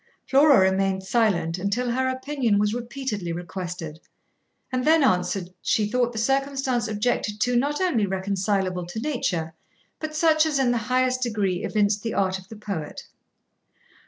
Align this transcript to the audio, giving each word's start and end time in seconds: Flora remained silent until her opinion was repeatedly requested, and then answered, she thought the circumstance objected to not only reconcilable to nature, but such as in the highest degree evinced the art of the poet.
Flora 0.25 0.59
remained 0.61 1.03
silent 1.03 1.59
until 1.59 1.91
her 1.91 2.07
opinion 2.09 2.57
was 2.57 2.73
repeatedly 2.73 3.31
requested, 3.31 3.99
and 4.71 4.83
then 4.83 5.03
answered, 5.03 5.51
she 5.61 5.85
thought 5.87 6.11
the 6.11 6.17
circumstance 6.17 6.87
objected 6.87 7.39
to 7.41 7.55
not 7.55 7.79
only 7.79 8.07
reconcilable 8.07 8.87
to 8.87 8.99
nature, 8.99 9.53
but 9.99 10.15
such 10.15 10.43
as 10.47 10.57
in 10.57 10.71
the 10.71 10.79
highest 10.89 11.21
degree 11.21 11.63
evinced 11.63 12.01
the 12.01 12.15
art 12.15 12.39
of 12.39 12.49
the 12.49 12.55
poet. 12.55 13.03